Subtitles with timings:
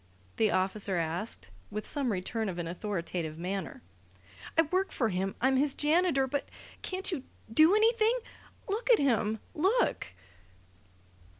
[0.37, 3.83] the officer asked, with some return of an authoritative manner.
[4.57, 5.35] "I work for him.
[5.39, 6.25] I'm his janitor.
[6.25, 6.49] But
[6.81, 8.17] can't you do anything?
[8.67, 9.37] Look at him!
[9.53, 10.15] Look!"